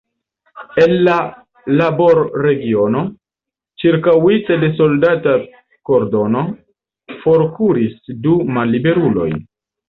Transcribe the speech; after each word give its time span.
El 0.83 0.93
la 1.07 1.15
laborregiono, 1.81 3.03
ĉirkaŭita 3.83 4.57
de 4.63 4.69
soldata 4.79 5.35
kordono, 5.91 6.43
forkuris 7.27 8.11
du 8.25 8.35
malliberuloj. 8.59 9.31